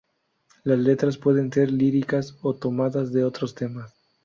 [0.63, 3.93] Las letras pueden ser líricas o tomadas de otros temas.